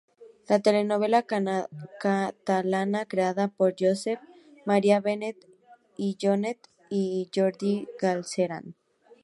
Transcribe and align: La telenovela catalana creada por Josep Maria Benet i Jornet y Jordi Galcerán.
La 0.49 0.57
telenovela 0.67 1.19
catalana 2.03 3.01
creada 3.11 3.45
por 3.49 3.69
Josep 3.81 4.19
Maria 4.71 4.99
Benet 5.09 5.45
i 6.07 6.11
Jornet 6.25 6.69
y 7.01 7.03
Jordi 7.39 7.75
Galcerán. 8.01 8.73